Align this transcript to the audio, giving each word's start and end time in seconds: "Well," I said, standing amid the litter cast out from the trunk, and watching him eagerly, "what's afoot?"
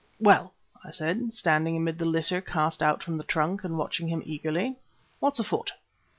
"Well," 0.19 0.55
I 0.83 0.89
said, 0.89 1.31
standing 1.31 1.77
amid 1.77 1.99
the 1.99 2.05
litter 2.05 2.41
cast 2.41 2.81
out 2.81 3.03
from 3.03 3.17
the 3.19 3.23
trunk, 3.23 3.63
and 3.63 3.77
watching 3.77 4.07
him 4.07 4.23
eagerly, 4.25 4.77
"what's 5.19 5.37
afoot?" 5.37 5.73